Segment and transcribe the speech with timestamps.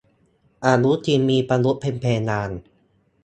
[0.65, 2.49] อนุทินมีประยุทธ์เป็นเพดาน